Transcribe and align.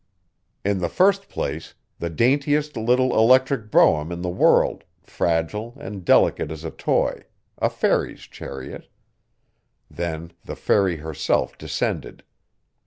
In 0.65 0.79
the 0.79 0.89
first 0.89 1.29
place, 1.29 1.75
the 1.99 2.09
daintiest 2.09 2.75
little 2.75 3.13
electric 3.15 3.69
brougham 3.69 4.11
in 4.11 4.23
the 4.23 4.31
world, 4.31 4.83
fragile 5.03 5.77
and 5.79 6.03
delicate 6.03 6.49
as 6.51 6.63
a 6.63 6.71
toy 6.71 7.25
a 7.59 7.69
fairy's 7.69 8.21
chariot. 8.21 8.87
Then 9.91 10.31
the 10.43 10.55
fairy 10.55 10.95
herself 10.95 11.55
descended. 11.55 12.23